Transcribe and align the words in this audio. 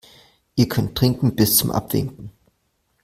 Ihr 0.55 0.67
könnt 0.67 0.97
trinken 0.97 1.35
bis 1.35 1.57
zum 1.57 1.69
Abwinken. 1.69 2.31